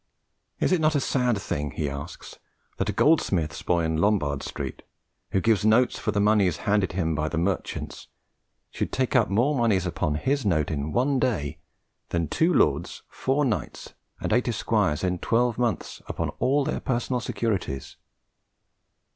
[0.59, 2.39] "Is it not a sad thing," he asks,
[2.77, 4.81] "that a goldsmith's boy in Lombard Street,
[5.29, 8.07] who gives notes for the monies handed him by the merchants,
[8.71, 11.59] should take up more monies upon his notes in one day
[12.09, 17.19] than two lords, four knights, and eight esquires in twelve months upon all their personal
[17.19, 17.97] securities?